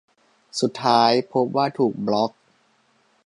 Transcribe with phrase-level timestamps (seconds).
[0.59, 2.31] สุดท้ายพบว่าถูกบล็อค